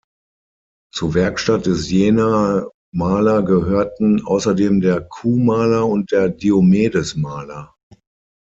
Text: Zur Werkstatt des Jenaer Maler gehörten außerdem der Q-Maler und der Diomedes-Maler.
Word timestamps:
Zur 0.91 1.13
Werkstatt 1.13 1.67
des 1.67 1.91
Jenaer 1.91 2.71
Maler 2.91 3.43
gehörten 3.43 4.25
außerdem 4.25 4.81
der 4.81 5.01
Q-Maler 5.07 5.85
und 5.85 6.11
der 6.11 6.27
Diomedes-Maler. 6.29 7.75